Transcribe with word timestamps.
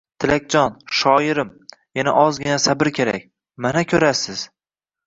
—Tilakjon, 0.23 0.79
shoirim, 0.99 1.51
yana 2.01 2.15
ozgina 2.25 2.59
sabr 2.67 2.95
kerak. 2.99 3.31
Mana, 3.69 3.89
ko‘rasiz… 3.95 4.47